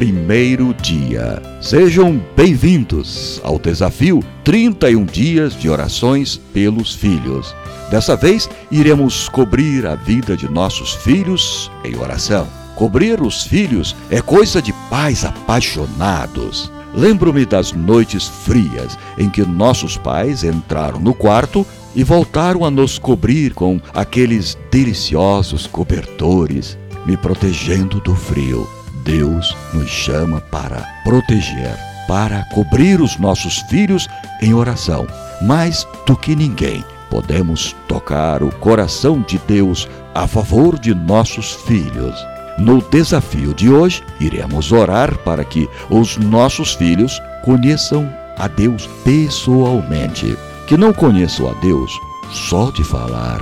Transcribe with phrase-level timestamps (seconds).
[0.00, 1.42] primeiro dia.
[1.60, 7.54] Sejam bem-vindos ao desafio 31 dias de orações pelos filhos.
[7.90, 12.48] Dessa vez, iremos cobrir a vida de nossos filhos em oração.
[12.76, 16.72] Cobrir os filhos é coisa de pais apaixonados.
[16.94, 22.98] Lembro-me das noites frias em que nossos pais entraram no quarto e voltaram a nos
[22.98, 28.66] cobrir com aqueles deliciosos cobertores, me protegendo do frio.
[29.10, 34.08] Deus nos chama para proteger, para cobrir os nossos filhos
[34.40, 35.04] em oração.
[35.42, 42.14] Mais do que ninguém, podemos tocar o coração de Deus a favor de nossos filhos.
[42.56, 50.38] No desafio de hoje, iremos orar para que os nossos filhos conheçam a Deus pessoalmente.
[50.68, 51.90] Que não conheçam a Deus
[52.30, 53.40] só de falar,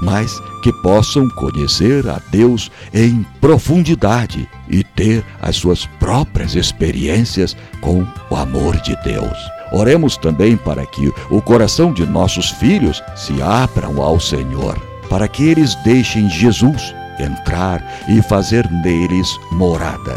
[0.00, 8.06] mas que possam conhecer a Deus em profundidade e ter as suas próprias experiências com
[8.30, 9.36] o amor de Deus.
[9.72, 15.44] Oremos também para que o coração de nossos filhos se abram ao Senhor, para que
[15.44, 20.16] eles deixem Jesus entrar e fazer neles morada.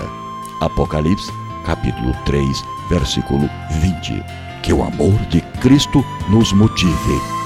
[0.61, 1.31] Apocalipse,
[1.65, 2.45] capítulo 3,
[2.89, 3.49] versículo
[3.81, 4.23] 20.
[4.61, 7.40] Que o amor de Cristo nos motive